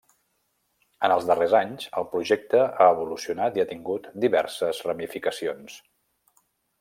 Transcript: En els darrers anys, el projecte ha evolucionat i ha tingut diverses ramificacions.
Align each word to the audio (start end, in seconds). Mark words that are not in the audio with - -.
En 1.07 1.13
els 1.15 1.27
darrers 1.31 1.51
anys, 1.59 1.85
el 2.01 2.07
projecte 2.15 2.63
ha 2.63 2.87
evolucionat 2.95 3.61
i 3.61 3.65
ha 3.65 3.69
tingut 3.75 4.09
diverses 4.27 4.81
ramificacions. 4.89 5.77